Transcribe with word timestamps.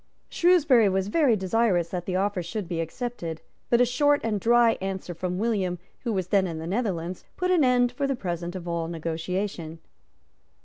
Shrewsbury 0.29 0.89
was 0.89 1.09
very 1.09 1.35
desirous 1.35 1.89
that 1.89 2.07
the 2.07 2.15
offer 2.15 2.41
should 2.41 2.67
be 2.67 2.81
accepted; 2.81 3.39
but 3.69 3.81
a 3.81 3.85
short 3.85 4.19
and 4.23 4.39
dry 4.39 4.71
answer 4.81 5.13
from 5.13 5.37
William, 5.37 5.77
who 5.99 6.11
was 6.11 6.29
then 6.29 6.47
in 6.47 6.57
the 6.57 6.65
Netherlands, 6.65 7.23
put 7.37 7.51
an 7.51 7.63
end 7.63 7.91
for 7.91 8.07
the 8.07 8.15
present 8.15 8.53
to 8.53 8.63
all 8.67 8.87
negotiation. 8.87 9.77